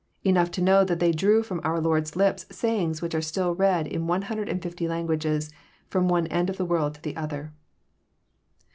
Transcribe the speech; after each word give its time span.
Enough 0.23 0.49
to 0.53 0.63
know 0.63 0.83
that 0.83 0.99
they 0.99 1.11
drew 1.11 1.43
from 1.43 1.61
our 1.63 1.79
Lord's 1.79 2.15
lips 2.15 2.47
sayings 2.49 3.03
which 3.03 3.13
are 3.13 3.21
still 3.21 3.53
read 3.53 3.85
in 3.85 4.07
one 4.07 4.23
hundred 4.23 4.49
and 4.49 4.59
fifty 4.59 4.87
languages, 4.87 5.51
from 5.91 6.07
one 6.07 6.25
end 6.25 6.49
of 6.49 6.57
the 6.57 6.65
world 6.65 6.95
to 6.95 7.01
the 7.03 7.15
other. 7.15 7.53